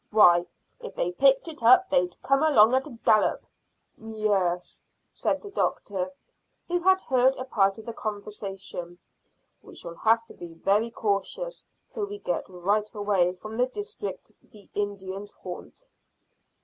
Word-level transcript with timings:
Why, 0.09 0.47
if 0.79 0.95
they 0.95 1.11
picked 1.11 1.47
it 1.47 1.61
up 1.61 1.91
they'd 1.91 2.19
come 2.23 2.41
along 2.41 2.73
at 2.73 2.87
a 2.87 2.97
gallop." 3.05 3.45
"Yes," 3.99 4.83
said 5.11 5.43
the 5.43 5.51
doctor, 5.51 6.09
who 6.67 6.79
had 6.79 7.01
heard 7.03 7.35
a 7.35 7.45
part 7.45 7.77
of 7.77 7.85
the 7.85 7.93
conversation; 7.93 8.97
"we 9.61 9.75
shall 9.75 9.93
have 9.93 10.25
to 10.25 10.33
be 10.33 10.55
very 10.55 10.89
cautious 10.89 11.67
till 11.87 12.05
we 12.07 12.17
get 12.17 12.49
right 12.49 12.89
away 12.95 13.35
from 13.35 13.57
the 13.57 13.67
district 13.67 14.31
the 14.41 14.67
Indians 14.73 15.33
haunt." 15.33 15.85